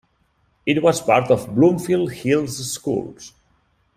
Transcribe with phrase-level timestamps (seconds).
[0.65, 3.33] It was a part of Bloomfield Hills Schools.